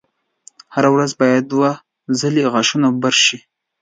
هره 0.73 0.89
ورځ 0.95 1.11
باید 1.21 1.43
دوه 1.51 1.71
ځلې 2.19 2.43
غاښونه 2.53 2.87
برش 3.01 3.19
شي. 3.27 3.39